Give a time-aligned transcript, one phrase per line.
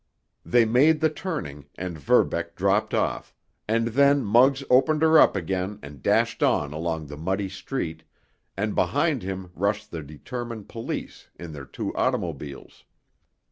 [0.43, 3.35] They made the turning, and Verbeck dropped off,
[3.67, 8.01] and then Muggs opened her up again and dashed on along the muddy street,
[8.57, 12.83] and behind him rushed the determined police in their two automobiles.